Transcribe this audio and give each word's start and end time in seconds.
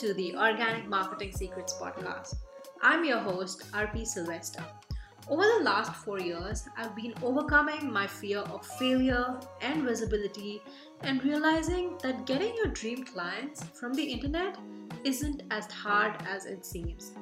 to 0.00 0.14
the 0.14 0.34
Organic 0.34 0.88
Marketing 0.88 1.30
Secrets 1.30 1.74
podcast. 1.74 2.36
I'm 2.80 3.04
your 3.04 3.18
host, 3.18 3.70
RP 3.72 4.06
Sylvester. 4.06 4.64
Over 5.28 5.42
the 5.42 5.62
last 5.62 5.94
four 5.94 6.18
years, 6.18 6.66
I've 6.78 6.96
been 6.96 7.12
overcoming 7.22 7.92
my 7.92 8.06
fear 8.06 8.38
of 8.38 8.64
failure 8.78 9.38
and 9.60 9.82
visibility 9.82 10.62
and 11.02 11.22
realizing 11.22 11.98
that 12.02 12.24
getting 12.24 12.56
your 12.56 12.68
dream 12.68 13.04
clients 13.04 13.62
from 13.78 13.92
the 13.92 14.02
internet 14.02 14.56
isn't 15.04 15.42
as 15.50 15.70
hard 15.70 16.14
as 16.26 16.46
it 16.46 16.64
seems. 16.64 17.12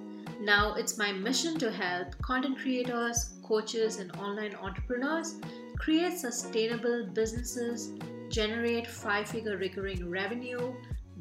Now, 0.40 0.74
it's 0.74 0.96
my 0.96 1.10
mission 1.10 1.58
to 1.58 1.72
help 1.72 2.16
content 2.22 2.58
creators, 2.58 3.40
coaches, 3.42 3.96
and 3.96 4.12
online 4.18 4.54
entrepreneurs 4.54 5.34
create 5.80 6.16
sustainable 6.16 7.08
businesses, 7.12 7.90
generate 8.28 8.86
five 8.86 9.26
figure 9.26 9.56
recurring 9.56 10.08
revenue, 10.08 10.72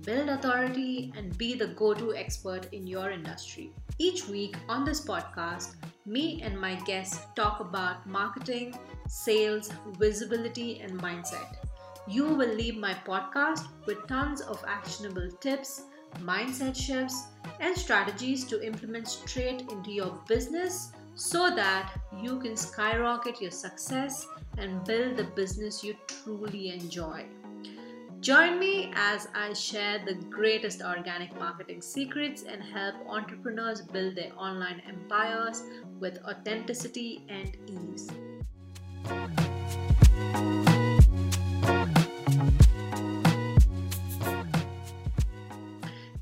build 0.08 0.30
authority, 0.30 1.12
and 1.18 1.38
be 1.38 1.54
the 1.54 1.68
go 1.68 1.94
to 1.94 2.16
expert 2.16 2.72
in 2.72 2.88
your 2.88 3.12
industry. 3.12 3.74
Each 4.00 4.26
week 4.30 4.56
on 4.70 4.86
this 4.86 5.02
podcast, 5.02 5.76
me 6.06 6.42
and 6.42 6.58
my 6.58 6.76
guests 6.86 7.20
talk 7.36 7.60
about 7.60 8.08
marketing, 8.08 8.74
sales, 9.10 9.70
visibility, 10.00 10.80
and 10.80 10.98
mindset. 11.02 11.58
You 12.08 12.24
will 12.24 12.54
leave 12.56 12.78
my 12.78 12.94
podcast 13.06 13.68
with 13.86 14.08
tons 14.08 14.40
of 14.40 14.64
actionable 14.66 15.30
tips, 15.42 15.82
mindset 16.20 16.74
shifts, 16.74 17.24
and 17.60 17.78
strategies 17.78 18.46
to 18.46 18.66
implement 18.66 19.10
straight 19.10 19.70
into 19.70 19.92
your 19.92 20.18
business 20.26 20.94
so 21.16 21.54
that 21.54 21.92
you 22.22 22.40
can 22.40 22.56
skyrocket 22.56 23.42
your 23.42 23.52
success 23.52 24.26
and 24.58 24.86
build 24.86 25.18
the 25.18 25.26
business 25.36 25.84
you 25.84 25.98
truly 26.08 26.70
enjoy. 26.70 27.26
Join 28.20 28.58
me 28.58 28.92
as 28.96 29.28
I 29.36 29.54
share 29.54 30.04
the 30.04 30.16
greatest 30.16 30.82
organic 30.82 31.38
marketing 31.40 31.82
secrets 31.82 32.44
and 32.44 32.64
help 32.64 32.96
entrepreneurs 33.08 33.82
build 33.82 34.16
their 34.16 34.32
online 34.36 34.82
empires 34.88 35.64
with 36.00 36.18
authenticity 36.26 37.24
and 37.30 37.56
ease. 37.68 38.10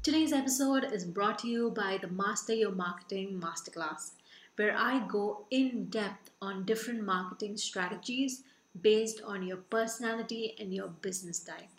Today's 0.04 0.34
episode 0.34 0.84
is 0.92 1.06
brought 1.06 1.40
to 1.40 1.48
you 1.48 1.72
by 1.72 1.98
the 2.02 2.10
Master 2.10 2.54
Your 2.54 2.72
Marketing 2.72 3.42
Masterclass, 3.42 4.12
where 4.58 4.76
I 4.78 5.00
go 5.08 5.46
in 5.50 5.86
depth 5.86 6.30
on 6.42 6.66
different 6.66 7.04
marketing 7.04 7.56
strategies 7.56 8.44
based 8.82 9.22
on 9.26 9.44
your 9.44 9.58
personality 9.58 10.56
and 10.60 10.74
your 10.74 10.90
business 10.90 11.40
type. 11.40 11.75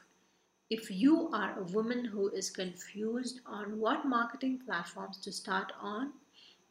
If 0.68 0.90
you 0.90 1.28
are 1.32 1.56
a 1.56 1.62
woman 1.62 2.04
who 2.06 2.28
is 2.30 2.50
confused 2.50 3.40
on 3.46 3.78
what 3.78 4.04
marketing 4.04 4.62
platforms 4.66 5.16
to 5.18 5.30
start 5.30 5.72
on, 5.80 6.12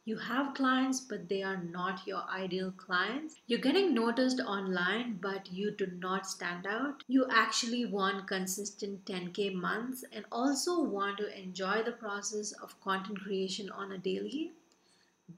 you 0.04 0.18
have 0.18 0.52
clients 0.52 1.00
but 1.00 1.30
they 1.30 1.42
are 1.42 1.56
not 1.56 2.06
your 2.06 2.22
ideal 2.28 2.72
clients. 2.72 3.36
You're 3.46 3.58
getting 3.58 3.94
noticed 3.94 4.38
online 4.38 5.18
but 5.22 5.50
you 5.50 5.70
do 5.70 5.86
not 5.86 6.26
stand 6.26 6.66
out. 6.66 7.04
You 7.08 7.26
actually 7.30 7.86
want 7.86 8.28
consistent 8.28 9.06
10k 9.06 9.54
months 9.54 10.04
and 10.12 10.26
also 10.30 10.82
want 10.82 11.16
to 11.16 11.34
enjoy 11.34 11.82
the 11.82 11.92
process 11.92 12.52
of 12.52 12.78
content 12.82 13.22
creation 13.22 13.70
on 13.70 13.92
a 13.92 13.98
daily. 13.98 14.52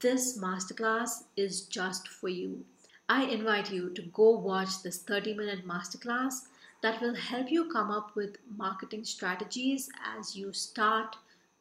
This 0.00 0.36
masterclass 0.36 1.22
is 1.36 1.62
just 1.62 2.08
for 2.08 2.28
you. 2.28 2.64
I 3.08 3.22
invite 3.22 3.70
you 3.70 3.90
to 3.94 4.02
go 4.02 4.30
watch 4.30 4.82
this 4.82 4.98
30 4.98 5.34
minute 5.34 5.66
masterclass 5.66 6.48
that 6.82 7.00
will 7.00 7.14
help 7.14 7.50
you 7.50 7.68
come 7.68 7.90
up 7.90 8.14
with 8.14 8.36
marketing 8.56 9.04
strategies 9.04 9.88
as 10.18 10.36
you 10.36 10.52
start, 10.52 11.16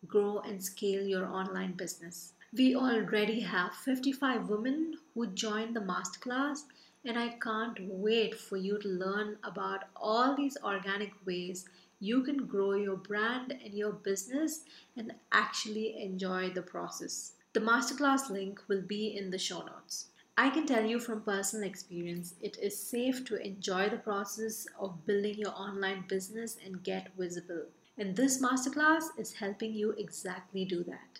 grow, 0.07 0.39
and 0.39 0.63
scale 0.63 1.05
your 1.05 1.25
online 1.25 1.73
business. 1.73 2.33
We 2.53 2.75
already 2.75 3.39
have 3.41 3.73
55 3.73 4.49
women 4.49 4.95
who 5.13 5.27
joined 5.27 5.75
the 5.75 5.81
masterclass, 5.81 6.63
and 7.03 7.17
I 7.17 7.29
can't 7.41 7.77
wait 7.81 8.35
for 8.35 8.57
you 8.57 8.77
to 8.79 8.87
learn 8.87 9.37
about 9.43 9.85
all 9.95 10.35
these 10.35 10.57
organic 10.63 11.13
ways 11.25 11.65
you 11.99 12.21
can 12.21 12.45
grow 12.45 12.73
your 12.73 12.95
brand 12.95 13.51
and 13.51 13.73
your 13.73 13.91
business 13.91 14.61
and 14.95 15.13
actually 15.31 16.01
enjoy 16.01 16.51
the 16.51 16.61
process. 16.61 17.33
The 17.53 17.59
masterclass 17.59 18.29
link 18.29 18.61
will 18.67 18.83
be 18.83 19.17
in 19.17 19.31
the 19.31 19.39
show 19.39 19.63
notes. 19.63 20.09
I 20.37 20.51
can 20.51 20.65
tell 20.65 20.85
you 20.85 20.99
from 20.99 21.23
personal 21.23 21.67
experience, 21.67 22.35
it 22.41 22.57
is 22.61 22.79
safe 22.79 23.25
to 23.25 23.45
enjoy 23.45 23.89
the 23.89 23.97
process 23.97 24.65
of 24.79 25.05
building 25.05 25.37
your 25.37 25.51
online 25.51 26.05
business 26.07 26.55
and 26.63 26.81
get 26.81 27.13
visible. 27.17 27.65
And 27.97 28.15
this 28.15 28.41
masterclass 28.41 29.09
is 29.17 29.33
helping 29.33 29.73
you 29.73 29.91
exactly 29.97 30.63
do 30.63 30.85
that. 30.85 31.19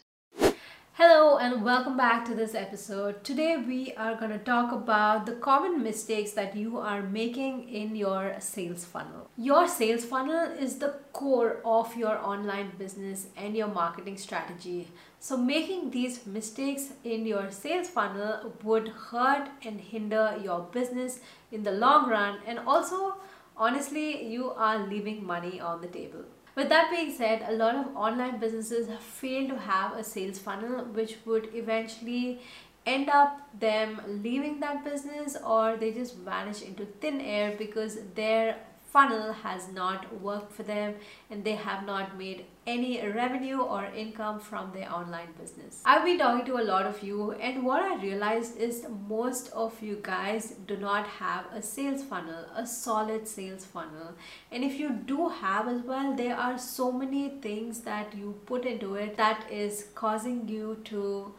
Hello 0.98 1.38
and 1.38 1.64
welcome 1.64 1.96
back 1.96 2.26
to 2.26 2.34
this 2.34 2.56
episode. 2.56 3.24
Today 3.24 3.56
we 3.56 3.94
are 3.98 4.16
going 4.16 4.32
to 4.32 4.40
talk 4.40 4.72
about 4.72 5.28
the 5.28 5.34
common 5.34 5.84
mistakes 5.84 6.32
that 6.32 6.56
you 6.56 6.80
are 6.80 7.04
making 7.04 7.70
in 7.70 7.96
your 7.96 8.34
sales 8.40 8.84
funnel. 8.84 9.30
Your 9.38 9.68
sales 9.68 10.06
funnel 10.06 10.50
is 10.60 10.80
the 10.80 10.96
core 11.14 11.62
of 11.64 11.96
your 11.96 12.18
online 12.18 12.72
business 12.80 13.28
and 13.38 13.56
your 13.56 13.68
marketing 13.68 14.18
strategy. 14.18 14.88
So 15.20 15.38
making 15.38 15.92
these 15.92 16.26
mistakes 16.26 16.94
in 17.04 17.28
your 17.28 17.52
sales 17.52 17.90
funnel 17.90 18.56
would 18.64 18.88
hurt 18.88 19.50
and 19.62 19.80
hinder 19.80 20.36
your 20.44 20.62
business 20.62 21.20
in 21.52 21.62
the 21.62 21.74
long 21.74 22.10
run 22.10 22.40
and 22.48 22.58
also 22.58 23.18
honestly 23.56 24.26
you 24.26 24.50
are 24.50 24.80
leaving 24.88 25.24
money 25.24 25.60
on 25.60 25.82
the 25.82 25.88
table. 26.00 26.26
With 26.58 26.70
that 26.70 26.90
being 26.90 27.14
said, 27.16 27.46
a 27.48 27.52
lot 27.54 27.76
of 27.76 27.96
online 27.96 28.40
businesses 28.40 28.90
fail 29.00 29.48
to 29.50 29.60
have 29.60 29.94
a 29.94 30.04
sales 30.04 30.40
funnel 30.40 30.86
which 30.86 31.18
would 31.24 31.50
eventually 31.54 32.42
end 32.84 33.10
up 33.10 33.48
them 33.60 34.02
leaving 34.24 34.60
that 34.62 34.84
business 34.84 35.38
or 35.46 35.78
they 35.78 35.92
just 35.92 36.18
vanish 36.18 36.64
into 36.64 36.86
thin 36.86 37.22
air 37.22 37.54
because 37.60 38.00
their 38.16 38.56
funnel 38.92 39.34
has 39.34 39.70
not 39.70 40.22
worked 40.22 40.52
for 40.52 40.64
them 40.64 40.96
and 41.30 41.44
they 41.44 41.56
have 41.56 41.86
not 41.86 42.18
made 42.18 42.46
any 42.66 43.06
revenue 43.08 43.60
or 43.60 43.86
income 43.86 44.40
from 44.40 44.72
their 44.74 44.92
online 44.92 45.30
business. 45.40 45.82
I've 45.86 46.04
been 46.04 46.18
talking 46.18 46.46
to 46.46 46.58
a 46.58 46.64
lot 46.64 46.86
of 46.86 47.02
you 47.02 47.32
and 47.34 47.64
what 47.64 47.82
I 47.82 48.02
realized 48.02 48.58
is 48.58 48.86
most 49.08 49.50
of 49.52 49.82
you 49.82 50.00
guys 50.02 50.56
do 50.68 50.78
not 50.78 51.08
have 51.08 51.46
a 51.54 51.62
sales 51.62 52.04
funnel, 52.04 52.46
a 52.56 52.66
solid 52.66 53.28
sales 53.28 53.66
funnel. 53.66 54.14
And 54.52 54.64
if 54.64 54.80
you 54.80 54.90
do 54.90 55.30
have 55.30 55.68
as 55.68 55.82
well, 55.82 56.16
there 56.16 56.36
are 56.36 56.58
so 56.58 56.92
many 56.92 57.30
things 57.42 57.82
that 57.82 58.16
you 58.16 58.40
put 58.46 58.66
into 58.66 58.96
it 58.96 59.18
that 59.18 59.46
is 59.52 59.88
causing 59.96 60.48
you 60.48 60.82
to 60.86 61.34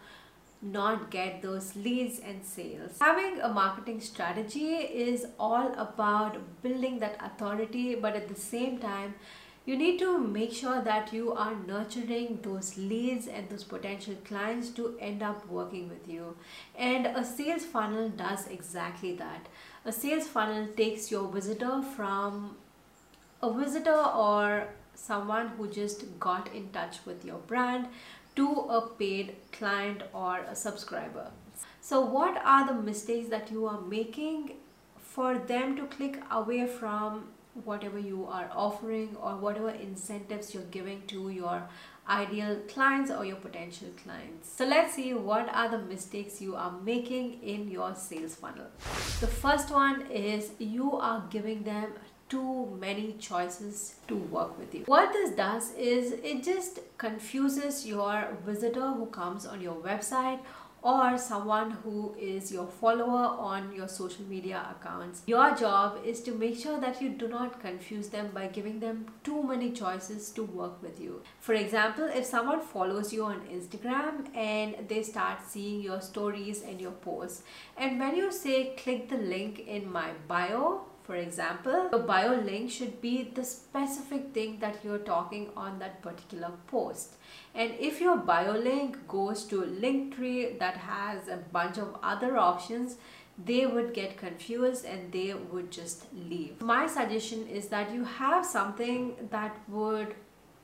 not 0.60 1.10
get 1.10 1.42
those 1.42 1.76
leads 1.76 2.18
and 2.18 2.44
sales. 2.44 2.98
Having 3.00 3.40
a 3.40 3.48
marketing 3.48 4.00
strategy 4.00 4.74
is 4.76 5.26
all 5.38 5.72
about 5.76 6.62
building 6.62 6.98
that 6.98 7.16
authority, 7.20 7.94
but 7.94 8.16
at 8.16 8.28
the 8.28 8.34
same 8.34 8.78
time, 8.78 9.14
you 9.68 9.76
need 9.76 9.98
to 9.98 10.18
make 10.18 10.52
sure 10.52 10.80
that 10.80 11.12
you 11.12 11.32
are 11.34 11.54
nurturing 11.54 12.38
those 12.42 12.78
leads 12.78 13.26
and 13.26 13.50
those 13.50 13.64
potential 13.64 14.14
clients 14.24 14.70
to 14.70 14.96
end 14.98 15.22
up 15.22 15.46
working 15.46 15.90
with 15.90 16.08
you. 16.08 16.36
And 16.74 17.06
a 17.06 17.22
sales 17.22 17.66
funnel 17.66 18.08
does 18.08 18.46
exactly 18.48 19.14
that. 19.16 19.46
A 19.84 19.92
sales 19.92 20.26
funnel 20.26 20.68
takes 20.74 21.10
your 21.10 21.28
visitor 21.30 21.82
from 21.82 22.56
a 23.42 23.52
visitor 23.52 23.92
or 23.94 24.68
someone 24.94 25.48
who 25.48 25.68
just 25.68 26.18
got 26.18 26.52
in 26.54 26.70
touch 26.70 27.04
with 27.04 27.24
your 27.24 27.38
brand 27.38 27.88
to 28.38 28.48
a 28.78 28.80
paid 29.02 29.36
client 29.52 30.02
or 30.12 30.38
a 30.38 30.54
subscriber. 30.54 31.30
So 31.80 32.00
what 32.00 32.40
are 32.44 32.66
the 32.66 32.74
mistakes 32.74 33.28
that 33.30 33.50
you 33.50 33.66
are 33.66 33.80
making 33.80 34.52
for 34.98 35.38
them 35.38 35.76
to 35.76 35.86
click 35.86 36.20
away 36.30 36.66
from 36.66 37.28
whatever 37.64 37.98
you 37.98 38.24
are 38.26 38.50
offering 38.54 39.16
or 39.20 39.36
whatever 39.36 39.70
incentives 39.70 40.54
you're 40.54 40.70
giving 40.78 41.02
to 41.08 41.30
your 41.30 41.62
ideal 42.08 42.56
clients 42.68 43.10
or 43.10 43.24
your 43.24 43.36
potential 43.36 43.88
clients. 44.02 44.50
So 44.50 44.64
let's 44.64 44.94
see 44.94 45.12
what 45.12 45.48
are 45.52 45.68
the 45.68 45.78
mistakes 45.78 46.40
you 46.40 46.56
are 46.56 46.72
making 46.84 47.42
in 47.42 47.70
your 47.70 47.94
sales 47.94 48.34
funnel. 48.34 48.66
The 49.20 49.26
first 49.26 49.70
one 49.70 50.06
is 50.10 50.52
you 50.58 50.92
are 50.96 51.24
giving 51.30 51.64
them 51.64 51.92
too 52.28 52.76
many 52.78 53.14
choices 53.18 53.96
to 54.08 54.16
work 54.16 54.58
with 54.58 54.74
you. 54.74 54.84
What 54.86 55.12
this 55.12 55.30
does 55.30 55.72
is 55.74 56.12
it 56.12 56.42
just 56.42 56.80
confuses 56.98 57.86
your 57.86 58.36
visitor 58.44 58.92
who 58.92 59.06
comes 59.06 59.46
on 59.46 59.60
your 59.60 59.76
website 59.76 60.40
or 60.82 61.18
someone 61.18 61.72
who 61.82 62.14
is 62.18 62.52
your 62.52 62.66
follower 62.66 63.26
on 63.38 63.74
your 63.74 63.88
social 63.88 64.24
media 64.26 64.64
accounts. 64.70 65.22
Your 65.26 65.54
job 65.54 65.98
is 66.04 66.20
to 66.22 66.32
make 66.32 66.56
sure 66.56 66.78
that 66.80 67.02
you 67.02 67.08
do 67.08 67.28
not 67.28 67.60
confuse 67.60 68.08
them 68.08 68.30
by 68.32 68.46
giving 68.46 68.78
them 68.80 69.06
too 69.24 69.42
many 69.42 69.72
choices 69.72 70.30
to 70.30 70.44
work 70.44 70.80
with 70.82 71.00
you. 71.00 71.22
For 71.40 71.54
example, 71.54 72.04
if 72.04 72.24
someone 72.24 72.60
follows 72.60 73.12
you 73.12 73.24
on 73.24 73.40
Instagram 73.52 74.34
and 74.36 74.88
they 74.88 75.02
start 75.02 75.38
seeing 75.46 75.80
your 75.80 76.00
stories 76.00 76.62
and 76.62 76.80
your 76.80 76.92
posts, 76.92 77.42
and 77.76 77.98
when 77.98 78.14
you 78.14 78.30
say 78.30 78.76
click 78.76 79.08
the 79.08 79.16
link 79.16 79.60
in 79.66 79.90
my 79.90 80.10
bio, 80.28 80.82
For 81.08 81.16
example, 81.16 81.88
your 81.90 82.02
bio 82.02 82.34
link 82.38 82.70
should 82.70 83.00
be 83.00 83.30
the 83.34 83.42
specific 83.42 84.34
thing 84.34 84.58
that 84.60 84.84
you're 84.84 84.98
talking 84.98 85.48
on 85.56 85.78
that 85.78 86.02
particular 86.02 86.50
post. 86.66 87.14
And 87.54 87.72
if 87.80 87.98
your 87.98 88.18
bio 88.18 88.52
link 88.52 89.08
goes 89.08 89.44
to 89.44 89.62
Linktree 89.62 90.58
that 90.58 90.76
has 90.76 91.26
a 91.26 91.38
bunch 91.38 91.78
of 91.78 91.96
other 92.02 92.36
options, 92.36 92.98
they 93.42 93.64
would 93.64 93.94
get 93.94 94.18
confused 94.18 94.84
and 94.84 95.10
they 95.10 95.32
would 95.32 95.70
just 95.70 96.04
leave. 96.12 96.60
My 96.60 96.86
suggestion 96.86 97.48
is 97.48 97.68
that 97.68 97.90
you 97.90 98.04
have 98.04 98.44
something 98.44 99.14
that 99.30 99.56
would 99.66 100.14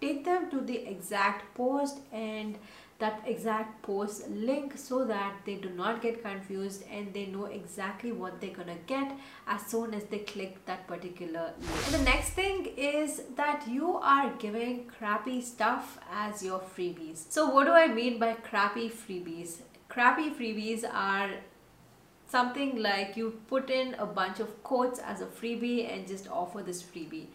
take 0.02 0.26
them 0.26 0.50
to 0.50 0.60
the 0.60 0.76
exact 0.86 1.54
post 1.54 2.00
and 2.12 2.58
that 3.04 3.22
exact 3.26 3.82
post 3.82 4.28
link 4.30 4.76
so 4.82 5.04
that 5.04 5.34
they 5.46 5.54
do 5.64 5.70
not 5.80 6.00
get 6.00 6.22
confused 6.22 6.84
and 6.90 7.12
they 7.12 7.26
know 7.26 7.46
exactly 7.60 8.12
what 8.12 8.40
they're 8.40 8.58
gonna 8.58 8.78
get 8.86 9.12
as 9.46 9.66
soon 9.72 9.92
as 9.98 10.04
they 10.04 10.20
click 10.32 10.64
that 10.64 10.86
particular 10.86 11.44
link. 11.60 11.86
And 11.86 11.94
the 11.94 12.04
next 12.10 12.30
thing 12.30 12.66
is 12.76 13.22
that 13.36 13.66
you 13.68 13.96
are 14.14 14.30
giving 14.44 14.86
crappy 14.98 15.40
stuff 15.42 15.98
as 16.26 16.42
your 16.42 16.60
freebies. 16.60 17.24
So 17.28 17.48
what 17.50 17.66
do 17.66 17.72
I 17.72 17.88
mean 17.88 18.18
by 18.18 18.34
crappy 18.34 18.88
freebies? 18.88 19.58
Crappy 19.88 20.30
freebies 20.30 20.84
are 20.90 21.30
something 22.34 22.82
like 22.82 23.18
you 23.18 23.26
put 23.48 23.68
in 23.70 23.94
a 23.94 24.06
bunch 24.06 24.40
of 24.40 24.62
quotes 24.62 24.98
as 24.98 25.20
a 25.20 25.26
freebie 25.26 25.92
and 25.92 26.08
just 26.08 26.28
offer 26.28 26.62
this 26.62 26.82
freebie 26.82 27.26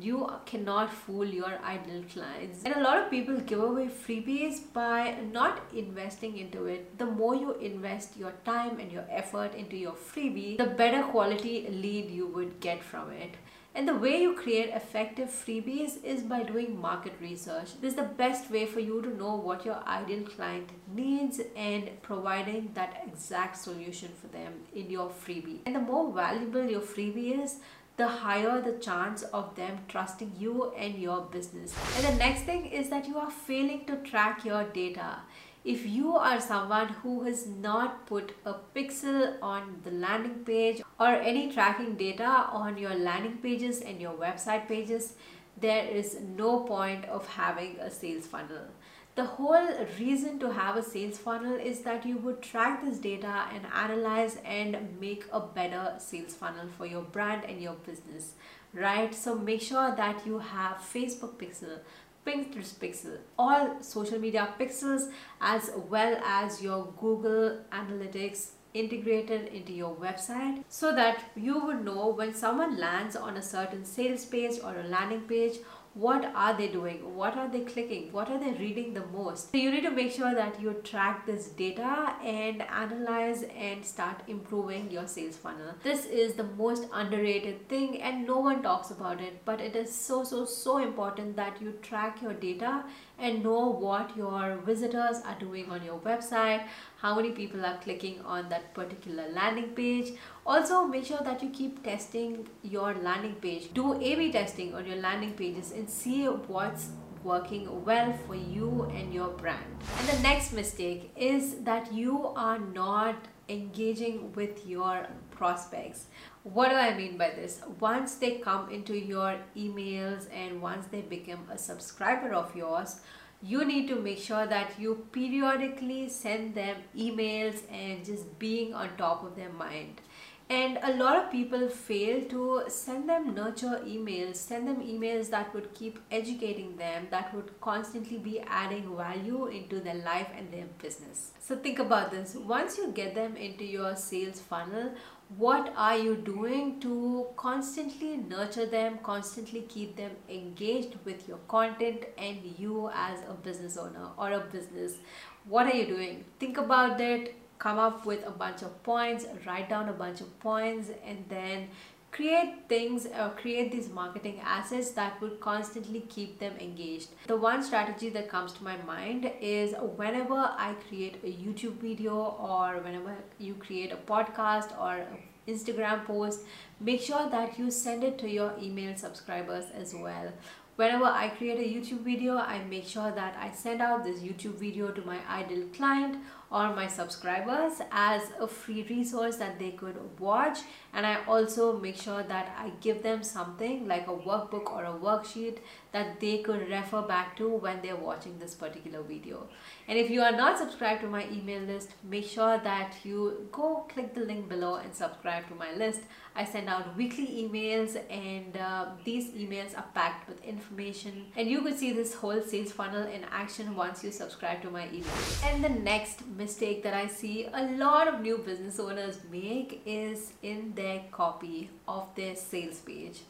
you 0.00 0.28
cannot 0.44 0.92
fool 0.92 1.24
your 1.24 1.58
ideal 1.64 2.02
clients 2.12 2.64
and 2.64 2.74
a 2.74 2.80
lot 2.80 2.98
of 2.98 3.10
people 3.10 3.36
give 3.40 3.62
away 3.62 3.86
freebies 3.86 4.60
by 4.72 5.16
not 5.32 5.60
investing 5.72 6.36
into 6.36 6.66
it 6.66 6.98
the 6.98 7.06
more 7.06 7.34
you 7.34 7.52
invest 7.54 8.16
your 8.16 8.32
time 8.44 8.80
and 8.80 8.90
your 8.90 9.04
effort 9.08 9.54
into 9.54 9.76
your 9.76 9.92
freebie 9.92 10.56
the 10.58 10.66
better 10.82 11.02
quality 11.02 11.68
lead 11.68 12.10
you 12.10 12.26
would 12.26 12.58
get 12.60 12.82
from 12.82 13.10
it 13.12 13.36
and 13.76 13.88
the 13.88 13.94
way 13.94 14.22
you 14.22 14.34
create 14.34 14.68
effective 14.68 15.28
freebies 15.28 16.02
is 16.04 16.22
by 16.22 16.44
doing 16.44 16.80
market 16.80 17.14
research. 17.20 17.80
This 17.80 17.94
is 17.94 17.96
the 17.96 18.04
best 18.04 18.48
way 18.48 18.66
for 18.66 18.78
you 18.78 19.02
to 19.02 19.16
know 19.16 19.34
what 19.34 19.66
your 19.66 19.82
ideal 19.84 20.22
client 20.22 20.68
needs 20.94 21.40
and 21.56 21.90
providing 22.00 22.70
that 22.74 23.02
exact 23.04 23.56
solution 23.56 24.10
for 24.20 24.28
them 24.28 24.52
in 24.72 24.90
your 24.90 25.08
freebie. 25.08 25.58
And 25.66 25.74
the 25.74 25.80
more 25.80 26.12
valuable 26.12 26.64
your 26.64 26.82
freebie 26.82 27.42
is, 27.42 27.56
the 27.96 28.08
higher 28.08 28.60
the 28.60 28.72
chance 28.72 29.22
of 29.22 29.54
them 29.54 29.78
trusting 29.88 30.32
you 30.38 30.72
and 30.76 30.96
your 30.96 31.20
business. 31.22 31.74
And 31.96 32.06
the 32.06 32.18
next 32.18 32.42
thing 32.42 32.66
is 32.66 32.90
that 32.90 33.06
you 33.06 33.18
are 33.18 33.30
failing 33.30 33.84
to 33.86 33.96
track 33.98 34.44
your 34.44 34.64
data. 34.64 35.18
If 35.64 35.86
you 35.86 36.16
are 36.16 36.40
someone 36.40 36.88
who 36.88 37.22
has 37.22 37.46
not 37.46 38.06
put 38.06 38.34
a 38.44 38.54
pixel 38.76 39.36
on 39.40 39.80
the 39.84 39.92
landing 39.92 40.44
page 40.44 40.82
or 41.00 41.06
any 41.06 41.50
tracking 41.50 41.94
data 41.94 42.48
on 42.52 42.76
your 42.76 42.94
landing 42.94 43.38
pages 43.38 43.80
and 43.80 44.00
your 44.00 44.12
website 44.12 44.68
pages, 44.68 45.14
there 45.58 45.86
is 45.86 46.18
no 46.20 46.60
point 46.64 47.04
of 47.06 47.26
having 47.28 47.78
a 47.78 47.90
sales 47.90 48.26
funnel 48.26 48.66
the 49.14 49.24
whole 49.24 49.68
reason 49.98 50.38
to 50.40 50.52
have 50.52 50.76
a 50.76 50.82
sales 50.82 51.18
funnel 51.18 51.54
is 51.54 51.80
that 51.80 52.04
you 52.04 52.16
would 52.18 52.42
track 52.42 52.84
this 52.84 52.98
data 52.98 53.44
and 53.54 53.64
analyze 53.72 54.38
and 54.44 55.00
make 55.00 55.24
a 55.32 55.40
better 55.40 55.94
sales 55.98 56.34
funnel 56.34 56.66
for 56.76 56.86
your 56.86 57.02
brand 57.02 57.44
and 57.44 57.62
your 57.62 57.74
business 57.86 58.32
right? 58.72 59.14
So 59.14 59.36
make 59.36 59.62
sure 59.62 59.94
that 59.96 60.26
you 60.26 60.38
have 60.38 60.78
facebook 60.78 61.36
pixel 61.36 61.78
pinterest 62.26 62.74
pixel 62.82 63.18
all 63.38 63.82
social 63.82 64.18
media 64.18 64.48
pixels 64.58 65.10
as 65.40 65.70
well 65.90 66.16
as 66.24 66.62
your 66.62 66.92
google 66.98 67.58
analytics 67.70 68.52
integrated 68.72 69.48
into 69.48 69.72
your 69.72 69.94
website 69.94 70.64
so 70.68 70.94
that 70.94 71.22
you 71.36 71.64
would 71.64 71.84
know 71.84 72.08
when 72.08 72.34
someone 72.34 72.76
lands 72.78 73.14
on 73.14 73.36
a 73.36 73.42
certain 73.42 73.84
sales 73.84 74.24
page 74.24 74.58
or 74.64 74.74
a 74.80 74.88
landing 74.88 75.20
page 75.20 75.58
what 75.94 76.24
are 76.34 76.56
they 76.56 76.66
doing? 76.68 77.14
What 77.14 77.36
are 77.36 77.48
they 77.48 77.60
clicking? 77.60 78.10
What 78.10 78.28
are 78.28 78.38
they 78.38 78.52
reading 78.52 78.94
the 78.94 79.06
most? 79.06 79.52
So 79.52 79.58
you 79.58 79.70
need 79.70 79.82
to 79.82 79.90
make 79.90 80.10
sure 80.10 80.34
that 80.34 80.60
you 80.60 80.72
track 80.82 81.24
this 81.24 81.46
data 81.46 82.14
and 82.24 82.62
analyze 82.62 83.44
and 83.56 83.84
start 83.84 84.22
improving 84.26 84.90
your 84.90 85.06
sales 85.06 85.36
funnel. 85.36 85.74
This 85.84 86.04
is 86.06 86.34
the 86.34 86.44
most 86.44 86.88
underrated 86.92 87.68
thing 87.68 88.02
and 88.02 88.26
no 88.26 88.40
one 88.40 88.62
talks 88.62 88.90
about 88.90 89.20
it 89.20 89.44
but 89.44 89.60
it 89.60 89.76
is 89.76 89.94
so 89.94 90.24
so 90.24 90.44
so 90.44 90.78
important 90.78 91.36
that 91.36 91.60
you 91.60 91.72
track 91.82 92.20
your 92.22 92.32
data 92.32 92.84
and 93.18 93.42
know 93.42 93.68
what 93.68 94.16
your 94.16 94.56
visitors 94.66 95.20
are 95.24 95.38
doing 95.38 95.70
on 95.70 95.84
your 95.84 95.98
website 96.00 96.64
how 97.04 97.14
many 97.14 97.30
people 97.32 97.64
are 97.66 97.76
clicking 97.82 98.20
on 98.22 98.48
that 98.48 98.72
particular 98.72 99.24
landing 99.30 99.70
page. 99.78 100.12
Also 100.46 100.84
make 100.86 101.04
sure 101.04 101.20
that 101.22 101.42
you 101.42 101.50
keep 101.50 101.82
testing 101.82 102.48
your 102.62 102.94
landing 102.94 103.34
page. 103.34 103.74
Do 103.74 103.94
a-b 103.94 104.32
testing 104.32 104.74
on 104.74 104.86
your 104.86 104.96
landing 104.96 105.34
pages 105.34 105.72
and 105.72 105.88
see 105.88 106.24
what's 106.24 106.88
working 107.22 107.84
well 107.84 108.14
for 108.26 108.34
you 108.34 108.90
and 108.94 109.12
your 109.12 109.28
brand. 109.28 109.64
And 109.98 110.08
the 110.08 110.22
next 110.22 110.54
mistake 110.54 111.10
is 111.14 111.56
that 111.64 111.92
you 111.92 112.28
are 112.28 112.58
not 112.58 113.16
engaging 113.50 114.32
with 114.32 114.66
your 114.66 115.06
prospects 115.30 116.06
what 116.44 116.68
do 116.68 116.76
i 116.76 116.94
mean 116.94 117.16
by 117.16 117.30
this? 117.30 117.60
Once 117.80 118.14
they 118.16 118.38
come 118.38 118.70
into 118.70 118.96
your 118.96 119.36
emails 119.56 120.26
and 120.32 120.62
once 120.62 120.86
they 120.86 121.00
become 121.00 121.46
a 121.50 121.58
subscriber 121.58 122.32
of 122.32 122.54
yours 122.54 123.00
you 123.42 123.64
need 123.64 123.88
to 123.88 123.96
make 123.96 124.18
sure 124.18 124.46
that 124.46 124.78
you 124.78 125.06
periodically 125.12 126.08
send 126.08 126.54
them 126.54 126.76
emails 126.96 127.60
and 127.70 128.02
just 128.04 128.38
being 128.38 128.72
on 128.72 128.96
top 128.96 129.22
of 129.22 129.36
their 129.36 129.52
mind. 129.52 130.00
And 130.48 130.78
a 130.82 130.92
lot 130.94 131.16
of 131.16 131.30
people 131.30 131.68
fail 131.68 132.22
to 132.28 132.64
send 132.68 133.08
them 133.08 133.34
nurture 133.34 133.80
emails 133.86 134.36
send 134.36 134.68
them 134.68 134.82
emails 134.82 135.30
that 135.30 135.54
would 135.54 135.72
keep 135.72 135.98
educating 136.10 136.76
them 136.76 137.06
that 137.10 137.34
would 137.34 137.58
constantly 137.62 138.18
be 138.18 138.40
adding 138.40 138.94
value 138.94 139.46
into 139.46 139.80
their 139.80 139.94
life 139.94 140.28
and 140.36 140.52
their 140.52 140.66
business. 140.82 141.30
So 141.40 141.56
think 141.56 141.78
about 141.78 142.10
this. 142.10 142.34
Once 142.34 142.76
you 142.76 142.92
get 142.92 143.14
them 143.14 143.36
into 143.36 143.64
your 143.64 143.96
sales 143.96 144.38
funnel 144.40 144.92
what 145.36 145.72
are 145.76 145.96
you 145.96 146.16
doing 146.16 146.80
to 146.80 147.26
constantly 147.36 148.16
nurture 148.16 148.66
them 148.66 148.98
constantly 149.02 149.62
keep 149.62 149.96
them 149.96 150.12
engaged 150.28 150.96
with 151.04 151.26
your 151.26 151.38
content 151.48 152.04
and 152.18 152.38
you 152.58 152.90
as 152.94 153.18
a 153.28 153.32
business 153.32 153.76
owner 153.76 154.08
or 154.16 154.32
a 154.32 154.40
business? 154.40 154.98
What 155.46 155.66
are 155.66 155.76
you 155.76 155.86
doing? 155.86 156.24
Think 156.38 156.58
about 156.58 156.98
that. 156.98 157.32
Come 157.58 157.78
up 157.78 158.04
with 158.04 158.26
a 158.26 158.30
bunch 158.30 158.62
of 158.62 158.82
points 158.82 159.26
write 159.46 159.68
down 159.70 159.88
a 159.88 159.92
bunch 159.92 160.20
of 160.20 160.38
points 160.40 160.90
and 161.06 161.24
then 161.28 161.68
create 162.14 162.54
things 162.68 163.06
or 163.06 163.30
create 163.40 163.72
these 163.72 163.88
marketing 163.90 164.40
assets 164.44 164.92
that 164.92 165.20
would 165.20 165.40
constantly 165.40 166.00
keep 166.02 166.38
them 166.38 166.56
engaged. 166.60 167.08
The 167.26 167.36
one 167.36 167.62
strategy 167.62 168.08
that 168.10 168.28
comes 168.28 168.52
to 168.52 168.62
my 168.62 168.76
mind 168.86 169.30
is 169.40 169.74
whenever 169.96 170.34
i 170.34 170.74
create 170.88 171.16
a 171.24 171.32
youtube 171.44 171.76
video 171.86 172.14
or 172.50 172.80
whenever 172.84 173.14
you 173.38 173.54
create 173.54 173.92
a 173.92 173.96
podcast 173.96 174.76
or 174.80 175.06
instagram 175.48 176.04
post 176.04 176.40
make 176.80 177.00
sure 177.00 177.28
that 177.30 177.58
you 177.58 177.70
send 177.70 178.04
it 178.04 178.18
to 178.18 178.28
your 178.28 178.52
email 178.60 178.96
subscribers 178.96 179.64
as 179.74 179.94
well. 179.94 180.32
Whenever 180.76 181.04
I 181.04 181.28
create 181.28 181.58
a 181.60 181.72
YouTube 181.72 182.00
video, 182.00 182.36
I 182.36 182.58
make 182.64 182.84
sure 182.84 183.12
that 183.12 183.36
I 183.40 183.52
send 183.52 183.80
out 183.80 184.02
this 184.02 184.20
YouTube 184.20 184.56
video 184.56 184.90
to 184.90 185.02
my 185.02 185.18
ideal 185.30 185.68
client 185.72 186.16
or 186.50 186.74
my 186.74 186.86
subscribers 186.86 187.80
as 187.90 188.22
a 188.38 188.46
free 188.46 188.84
resource 188.88 189.36
that 189.36 189.58
they 189.58 189.72
could 189.72 189.96
watch. 190.18 190.58
And 190.92 191.04
I 191.04 191.24
also 191.26 191.78
make 191.78 191.96
sure 191.96 192.22
that 192.22 192.54
I 192.56 192.70
give 192.80 193.02
them 193.02 193.22
something 193.22 193.88
like 193.88 194.06
a 194.06 194.12
workbook 194.12 194.70
or 194.72 194.84
a 194.84 194.92
worksheet 194.92 195.58
that 195.92 196.20
they 196.20 196.38
could 196.38 196.68
refer 196.68 197.02
back 197.02 197.36
to 197.38 197.48
when 197.48 197.80
they're 197.82 197.96
watching 197.96 198.38
this 198.38 198.54
particular 198.54 199.02
video. 199.02 199.48
And 199.88 199.98
if 199.98 200.10
you 200.10 200.22
are 200.22 200.32
not 200.32 200.58
subscribed 200.58 201.00
to 201.02 201.08
my 201.08 201.26
email 201.30 201.62
list 201.62 201.90
make 202.02 202.26
sure 202.26 202.58
that 202.58 202.94
you 203.04 203.48
go 203.50 203.86
click 203.88 204.14
the 204.14 204.20
link 204.20 204.48
below 204.48 204.76
and 204.76 204.94
subscribe 204.94 205.48
to 205.48 205.54
my 205.54 205.72
list. 205.72 206.00
I 206.36 206.44
send 206.44 206.68
out 206.68 206.96
weekly 206.96 207.26
emails 207.26 207.96
and 208.10 208.56
uh, 208.56 208.86
these 209.04 209.30
emails 209.30 209.76
are 209.76 209.86
packed 209.94 210.28
with 210.28 210.44
information. 210.44 211.26
And 211.36 211.48
you 211.48 211.62
could 211.62 211.78
see 211.78 211.92
this 211.92 212.14
whole 212.14 212.42
sales 212.42 212.72
funnel 212.72 213.06
in 213.06 213.24
action 213.30 213.76
once 213.76 214.02
you 214.02 214.10
subscribe 214.10 214.60
to 214.62 214.70
my 214.70 214.88
email. 214.88 215.20
And 215.44 215.62
the 215.62 215.68
next 215.68 216.26
mistake 216.44 216.82
that 216.82 216.94
I 216.94 217.06
see 217.06 217.46
a 217.60 217.64
lot 217.82 218.06
of 218.06 218.20
new 218.20 218.36
business 218.46 218.78
owners 218.78 219.18
make 219.30 219.80
is 219.86 220.32
in 220.42 220.72
their 220.74 221.00
copy 221.10 221.70
of 221.88 222.14
their 222.16 222.36
sales 222.36 222.80
page 222.88 223.20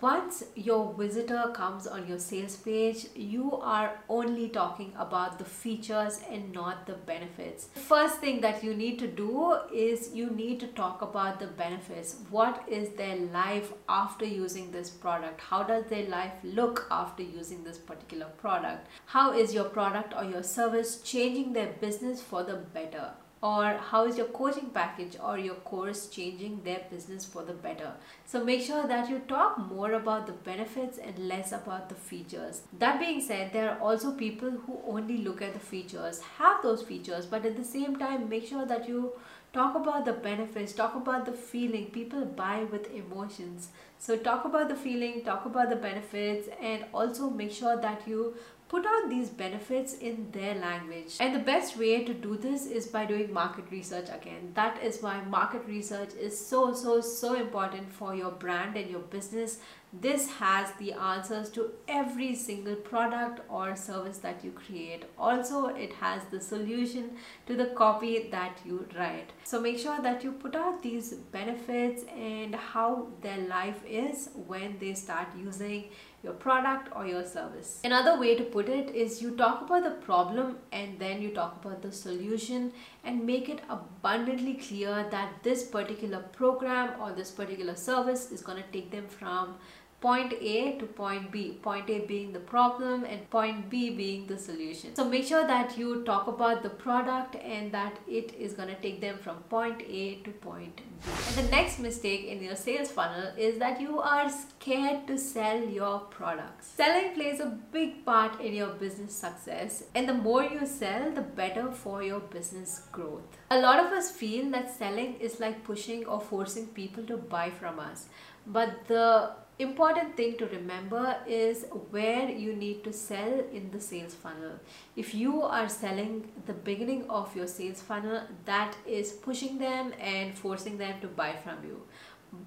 once 0.00 0.44
your 0.54 0.92
visitor 0.92 1.50
comes 1.54 1.86
on 1.86 2.06
your 2.06 2.18
sales 2.18 2.56
page 2.56 3.06
you 3.14 3.52
are 3.62 3.98
only 4.10 4.48
talking 4.48 4.92
about 4.98 5.38
the 5.38 5.44
features 5.44 6.20
and 6.30 6.52
not 6.52 6.86
the 6.86 6.92
benefits. 6.92 7.68
First 7.74 8.18
thing 8.18 8.40
that 8.42 8.62
you 8.62 8.74
need 8.74 8.98
to 8.98 9.06
do 9.06 9.56
is 9.72 10.14
you 10.14 10.28
need 10.30 10.60
to 10.60 10.66
talk 10.66 11.00
about 11.00 11.40
the 11.40 11.46
benefits. 11.46 12.16
What 12.30 12.62
is 12.68 12.90
their 12.90 13.16
life 13.16 13.72
after 13.88 14.26
using 14.26 14.70
this 14.70 14.90
product? 14.90 15.40
How 15.40 15.62
does 15.62 15.84
their 15.86 16.08
life 16.08 16.34
look 16.42 16.86
after 16.90 17.22
using 17.22 17.64
this 17.64 17.78
particular 17.78 18.26
product? 18.26 18.88
How 19.06 19.32
is 19.32 19.54
your 19.54 19.64
product 19.64 20.12
or 20.14 20.24
your 20.24 20.42
service 20.42 21.00
changing 21.00 21.54
their 21.54 21.72
business 21.80 22.20
for 22.20 22.42
the 22.42 22.56
better 22.56 23.12
or 23.46 23.78
how 23.90 24.04
is 24.06 24.16
your 24.18 24.26
coaching 24.36 24.70
package 24.76 25.16
or 25.22 25.38
your 25.38 25.54
course 25.70 26.08
changing 26.08 26.60
their 26.64 26.80
business 26.90 27.24
for 27.24 27.44
the 27.44 27.52
better? 27.52 27.92
So 28.24 28.42
make 28.44 28.62
sure 28.62 28.86
that 28.88 29.08
you 29.08 29.20
talk 29.28 29.58
more 29.58 29.92
about 29.92 30.26
the 30.26 30.32
benefits 30.32 30.98
and 30.98 31.18
less 31.28 31.52
about 31.52 31.88
the 31.88 31.94
features. 31.94 32.62
That 32.78 32.98
being 32.98 33.20
said 33.20 33.52
there 33.52 33.70
are 33.70 33.78
also 33.78 34.12
people 34.12 34.50
who 34.50 34.80
only 34.86 35.18
look 35.18 35.42
at 35.42 35.52
the 35.52 35.60
features 35.60 36.20
have 36.38 36.62
those 36.62 36.82
features 36.82 37.26
but 37.26 37.46
at 37.46 37.56
the 37.56 37.64
same 37.64 37.96
time 37.96 38.28
make 38.28 38.46
sure 38.46 38.66
that 38.66 38.88
you 38.88 39.12
talk 39.52 39.76
about 39.76 40.04
the 40.04 40.12
benefits 40.12 40.72
talk 40.72 40.96
about 40.96 41.24
the 41.24 41.32
feeling. 41.32 41.86
People 41.86 42.24
buy 42.24 42.64
with 42.64 42.92
emotions. 42.94 43.68
So 43.98 44.16
talk 44.16 44.44
about 44.44 44.68
the 44.68 44.76
feeling 44.76 45.22
talk 45.24 45.46
about 45.46 45.70
the 45.70 45.76
benefits 45.76 46.48
and 46.60 46.84
also 46.92 47.30
make 47.30 47.52
sure 47.52 47.76
that 47.76 48.06
you 48.06 48.34
put 48.68 48.84
out 48.84 49.08
these 49.08 49.28
benefits 49.30 49.94
in 49.94 50.28
their 50.32 50.54
language. 50.54 51.16
And 51.20 51.34
the 51.34 51.38
best 51.40 51.76
way 51.76 52.04
to 52.04 52.12
do 52.12 52.36
this 52.36 52.66
is 52.66 52.86
by 52.86 53.04
doing 53.06 53.32
market 53.32 53.64
research 53.70 54.08
again. 54.12 54.52
That 54.54 54.82
is 54.82 55.00
why 55.00 55.20
market 55.22 55.62
research 55.66 56.14
is 56.14 56.38
so 56.38 56.72
so 56.72 57.00
so 57.00 57.34
important 57.34 57.92
for 57.92 58.14
your 58.14 58.32
brand 58.32 58.76
and 58.76 58.90
your 58.90 59.00
business. 59.00 59.58
This 59.92 60.28
has 60.32 60.72
the 60.78 60.92
answers 60.92 61.48
to 61.50 61.70
every 61.88 62.34
single 62.34 62.74
product 62.74 63.40
or 63.48 63.76
service 63.76 64.18
that 64.18 64.44
you 64.44 64.50
create. 64.50 65.04
Also 65.16 65.66
it 65.68 65.92
has 65.94 66.22
the 66.30 66.40
solution 66.40 67.12
to 67.46 67.54
the 67.54 67.66
copy 67.66 68.28
that 68.30 68.58
you 68.64 68.86
write. 68.98 69.30
So 69.44 69.60
make 69.60 69.78
sure 69.78 70.02
that 70.02 70.24
you 70.24 70.32
put 70.32 70.56
out 70.56 70.82
these 70.82 71.14
benefits 71.14 72.04
and 72.14 72.54
how 72.54 73.06
their 73.22 73.38
life 73.38 73.80
is 73.86 74.28
when 74.46 74.76
they 74.80 74.92
start 74.94 75.28
using 75.38 75.84
your 76.26 76.34
product 76.34 76.90
or 76.96 77.06
your 77.06 77.24
service. 77.24 77.80
Another 77.84 78.18
way 78.20 78.34
to 78.34 78.44
put 78.56 78.68
it 78.68 78.94
is 79.04 79.22
you 79.22 79.30
talk 79.42 79.62
about 79.62 79.84
the 79.84 79.94
problem 80.06 80.58
and 80.72 80.98
then 80.98 81.22
you 81.22 81.30
talk 81.40 81.64
about 81.64 81.82
the 81.82 81.92
solution 81.92 82.72
and 83.04 83.24
make 83.24 83.48
it 83.48 83.60
abundantly 83.78 84.54
clear 84.54 85.06
that 85.16 85.42
this 85.48 85.64
particular 85.78 86.22
program 86.38 87.00
or 87.00 87.12
this 87.12 87.30
particular 87.30 87.76
service 87.76 88.30
is 88.32 88.42
going 88.42 88.62
to 88.62 88.70
take 88.78 88.90
them 88.90 89.06
from 89.18 89.56
point 90.00 90.34
A 90.40 90.78
to 90.78 90.86
point 90.86 91.30
B, 91.32 91.58
point 91.62 91.88
A 91.88 92.00
being 92.00 92.32
the 92.32 92.38
problem 92.38 93.04
and 93.04 93.28
point 93.30 93.70
B 93.70 93.90
being 93.90 94.26
the 94.26 94.36
solution. 94.36 94.94
So 94.94 95.04
make 95.04 95.24
sure 95.24 95.46
that 95.46 95.78
you 95.78 96.04
talk 96.04 96.26
about 96.26 96.62
the 96.62 96.68
product 96.68 97.36
and 97.36 97.72
that 97.72 97.98
it 98.06 98.34
is 98.38 98.52
going 98.52 98.68
to 98.68 98.74
take 98.76 99.00
them 99.00 99.18
from 99.18 99.36
point 99.54 99.82
A 99.88 100.16
to 100.16 100.30
point 100.30 100.76
B. 100.76 100.82
And 101.28 101.46
the 101.46 101.50
next 101.50 101.78
mistake 101.78 102.24
in 102.24 102.42
your 102.42 102.56
sales 102.56 102.90
funnel 102.90 103.32
is 103.38 103.58
that 103.58 103.80
you 103.80 104.00
are 104.00 104.28
scared 104.28 105.06
to 105.06 105.18
sell 105.18 105.62
your 105.62 106.00
products. 106.00 106.66
Selling 106.66 107.14
plays 107.14 107.40
a 107.40 107.58
big 107.72 108.04
part 108.04 108.40
in 108.40 108.54
your 108.54 108.68
business 108.68 109.14
success 109.14 109.84
and 109.94 110.08
the 110.08 110.14
more 110.14 110.42
you 110.42 110.66
sell, 110.66 111.10
the 111.10 111.22
better 111.22 111.70
for 111.70 112.02
your 112.02 112.20
business 112.20 112.82
growth. 112.92 113.38
A 113.50 113.58
lot 113.58 113.80
of 113.80 113.92
us 113.92 114.10
feel 114.10 114.50
that 114.50 114.70
selling 114.76 115.14
is 115.16 115.40
like 115.40 115.64
pushing 115.64 116.04
or 116.04 116.20
forcing 116.20 116.66
people 116.66 117.04
to 117.04 117.16
buy 117.16 117.50
from 117.50 117.80
us. 117.80 118.06
But 118.46 118.86
the 118.86 119.32
important 119.58 120.16
thing 120.16 120.36
to 120.36 120.46
remember 120.46 121.16
is 121.26 121.64
where 121.90 122.28
you 122.28 122.54
need 122.54 122.84
to 122.84 122.92
sell 122.92 123.40
in 123.52 123.70
the 123.70 123.80
sales 123.80 124.14
funnel. 124.14 124.58
If 124.96 125.14
you 125.14 125.42
are 125.42 125.68
selling 125.68 126.30
the 126.44 126.52
beginning 126.52 127.08
of 127.08 127.34
your 127.34 127.46
sales 127.46 127.80
funnel 127.80 128.22
that 128.44 128.76
is 128.86 129.12
pushing 129.12 129.58
them 129.58 129.92
and 129.98 130.36
forcing 130.36 130.76
them 130.76 131.00
to 131.00 131.08
buy 131.08 131.36
from 131.42 131.64
you. 131.64 131.82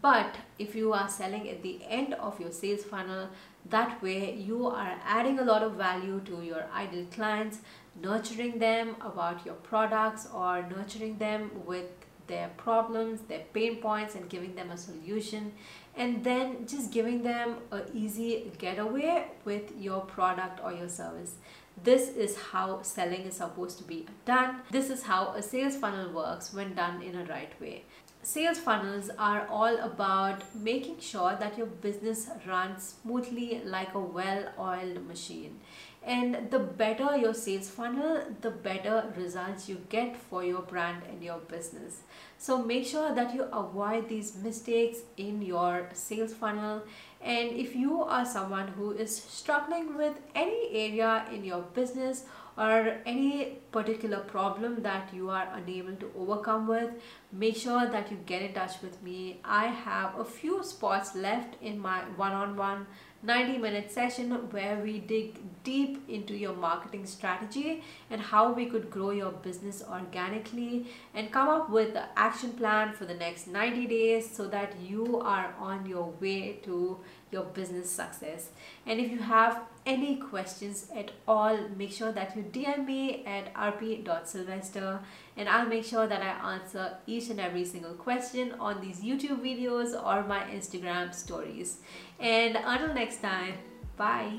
But 0.01 0.36
if 0.60 0.75
you 0.75 0.94
are 0.94 1.10
selling 1.10 1.50
at 1.50 1.63
the 1.63 1.80
end 1.88 2.13
of 2.13 2.39
your 2.39 2.51
sales 2.51 2.84
funnel 2.84 3.30
that 3.70 4.01
way 4.04 4.36
you 4.36 4.68
are 4.68 5.00
adding 5.04 5.39
a 5.39 5.44
lot 5.44 5.63
of 5.63 5.74
value 5.74 6.20
to 6.25 6.42
your 6.42 6.66
ideal 6.74 7.06
clients 7.12 7.60
nurturing 8.01 8.60
them 8.60 8.96
about 9.01 9.46
your 9.46 9.56
products 9.56 10.28
or 10.34 10.62
nurturing 10.70 11.18
them 11.18 11.50
with 11.66 11.88
their 12.30 12.50
problems, 12.56 13.22
their 13.28 13.44
pain 13.54 13.82
points, 13.82 14.16
and 14.16 14.30
giving 14.30 14.56
them 14.56 14.72
a 14.72 14.78
solution. 14.78 15.52
And 15.98 16.24
then 16.24 16.66
just 16.66 16.94
giving 16.94 17.24
them 17.24 17.58
a 17.74 17.82
easy 17.94 18.50
getaway 18.58 19.26
with 19.44 19.74
your 19.78 20.00
product 20.02 20.62
or 20.64 20.72
your 20.72 20.88
service. 20.88 21.36
This 21.84 22.10
is 22.10 22.38
how 22.38 22.82
selling 22.82 23.22
is 23.22 23.36
supposed 23.36 23.78
to 23.80 23.84
be 23.84 24.06
done. 24.26 24.62
This 24.72 24.90
is 24.90 25.04
how 25.04 25.34
a 25.36 25.42
sales 25.42 25.76
funnel 25.76 26.12
works 26.14 26.54
when 26.54 26.74
done 26.74 27.02
in 27.02 27.16
a 27.16 27.26
right 27.26 27.60
way. 27.60 27.84
Sales 28.22 28.60
funnels 28.60 29.10
are 29.18 29.48
all 29.48 29.78
about 29.80 30.44
making 30.54 31.00
sure 31.00 31.38
that 31.40 31.58
your 31.58 31.68
business 31.68 32.30
runs 32.46 32.96
smoothly 33.02 33.62
like 33.64 33.94
a 33.94 34.00
well 34.00 34.44
oiled 34.60 35.08
machine. 35.08 35.60
And 36.04 36.52
the 36.52 36.60
better 36.60 37.16
your 37.18 37.34
sales 37.34 37.70
funnel 37.70 38.22
the 38.42 38.52
better 38.52 39.14
results 39.16 39.70
you 39.70 39.82
get 39.90 40.18
for 40.18 40.44
your 40.44 40.62
brand 40.62 41.04
and 41.10 41.24
your 41.24 41.40
business. 41.40 42.02
So 42.38 42.62
make 42.62 42.86
sure 42.86 43.16
that 43.16 43.34
you 43.34 43.44
avoid 43.44 44.10
these 44.10 44.36
mistakes 44.36 45.00
in 45.18 45.42
your 45.42 45.90
sales 45.94 46.34
funnel. 46.34 46.84
And 47.22 47.52
if 47.52 47.76
you 47.76 48.04
are 48.04 48.26
someone 48.26 48.70
who 48.70 48.92
is 48.92 49.16
struggling 49.16 49.98
with 49.98 50.16
any 50.36 50.70
area 50.72 51.26
in 51.34 51.44
your 51.44 51.62
business 51.62 52.26
or 52.58 52.98
any 53.06 53.60
particular 53.72 54.20
problem 54.20 54.82
that 54.82 55.14
you 55.14 55.30
are 55.30 55.48
unable 55.56 55.94
to 55.94 56.12
overcome 56.18 56.68
with 56.68 56.90
make 57.32 57.56
sure 57.56 57.86
that 57.88 58.12
you 58.12 58.18
get 58.26 58.42
in 58.42 58.54
touch 58.54 58.82
with 58.82 59.02
me 59.04 59.40
i 59.44 59.68
have 59.68 60.18
a 60.20 60.26
few 60.26 60.64
spots 60.64 61.16
left 61.16 61.56
in 61.62 61.80
my 61.80 62.00
one-on-one 62.18 62.58
-on 62.58 62.86
-one 62.86 63.10
90 63.22 63.58
minute 63.58 63.92
session 63.92 64.32
where 64.52 64.78
we 64.78 65.00
dig 65.00 65.40
deep 65.66 66.08
into 66.08 66.34
your 66.34 66.54
marketing 66.54 67.06
strategy 67.06 67.84
and 68.10 68.22
how 68.22 68.54
we 68.54 68.66
could 68.66 68.90
grow 68.90 69.10
your 69.10 69.32
business 69.32 69.84
organically 69.92 70.88
and 71.14 71.30
come 71.30 71.50
up 71.50 71.70
with 71.70 71.94
the 71.94 72.06
action 72.16 72.54
plan 72.54 72.94
for 72.94 73.06
the 73.06 73.14
next 73.14 73.48
90 73.48 73.88
days 73.88 74.30
so 74.34 74.48
that 74.48 74.74
you 74.80 75.20
are 75.20 75.54
on 75.60 75.86
your 75.86 76.14
way 76.22 76.60
to 76.64 76.98
your 77.30 77.44
business 77.44 77.92
success. 77.92 78.50
And 78.86 79.00
if 79.02 79.12
you 79.12 79.20
have 79.20 79.64
any 79.86 80.16
questions 80.16 80.88
at 80.96 81.12
all, 81.28 81.58
make 81.78 81.92
sure 81.92 82.14
that 82.14 82.38
you 82.38 82.44
DM 82.44 82.86
me 82.86 83.26
at 83.26 83.52
rp.sylvester 83.60 85.00
and 85.38 85.50
I'll 85.50 85.68
make 85.68 85.86
sure 85.86 86.08
that 86.08 86.22
I 86.22 86.54
answer 86.54 86.98
each 87.06 87.30
and 87.30 87.39
every 87.39 87.66
single 87.66 87.94
question 87.94 88.54
on 88.60 88.82
these 88.82 89.01
YouTube 89.01 89.42
videos 89.42 89.94
or 89.94 90.28
my 90.28 90.42
Instagram 90.51 91.13
stories. 91.13 91.78
And 92.20 92.58
until 92.58 92.94
next 92.94 93.22
time, 93.22 93.56
bye. 93.98 94.34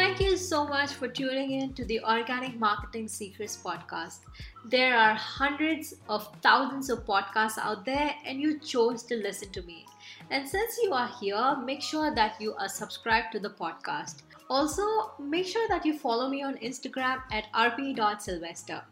Thank 0.00 0.20
you 0.20 0.36
so 0.36 0.66
much 0.66 0.92
for 0.92 1.08
tuning 1.08 1.50
in 1.50 1.74
to 1.74 1.84
the 1.84 2.00
Organic 2.04 2.58
Marketing 2.58 3.06
Secrets 3.06 3.58
podcast. 3.62 4.20
There 4.64 4.96
are 4.96 5.14
hundreds 5.14 5.94
of 6.08 6.28
thousands 6.42 6.90
of 6.90 7.04
podcasts 7.04 7.58
out 7.58 7.84
there, 7.84 8.14
and 8.24 8.40
you 8.40 8.58
chose 8.60 9.02
to 9.04 9.16
listen 9.16 9.50
to 9.50 9.62
me. 9.62 9.84
And 10.30 10.48
since 10.48 10.78
you 10.82 10.92
are 10.92 11.10
here, 11.20 11.56
make 11.64 11.82
sure 11.82 12.14
that 12.14 12.40
you 12.40 12.54
are 12.54 12.68
subscribed 12.68 13.32
to 13.32 13.40
the 13.40 13.50
podcast. 13.50 14.22
Also, 14.50 15.12
make 15.20 15.46
sure 15.46 15.68
that 15.68 15.86
you 15.86 15.96
follow 15.96 16.28
me 16.28 16.42
on 16.42 16.56
Instagram 16.56 17.22
at 17.30 17.46
rp.sylvester. 17.54 18.82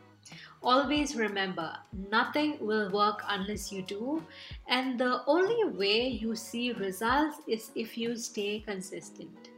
Always 0.62 1.16
remember, 1.16 1.76
nothing 2.10 2.58
will 2.60 2.90
work 2.90 3.22
unless 3.28 3.72
you 3.72 3.82
do, 3.82 4.24
and 4.68 4.98
the 4.98 5.22
only 5.26 5.76
way 5.76 6.08
you 6.08 6.36
see 6.36 6.72
results 6.72 7.38
is 7.48 7.70
if 7.74 7.98
you 7.98 8.16
stay 8.16 8.60
consistent. 8.60 9.50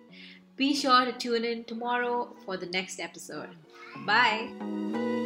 Be 0.57 0.75
sure 0.75 1.05
to 1.05 1.13
tune 1.13 1.45
in 1.45 1.65
tomorrow 1.65 2.35
for 2.45 2.57
the 2.57 2.67
next 2.67 3.01
episode. 3.01 3.51
Bye. 4.07 5.20